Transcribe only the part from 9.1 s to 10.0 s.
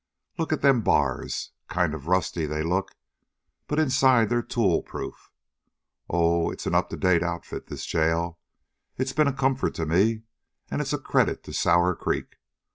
been a comfort to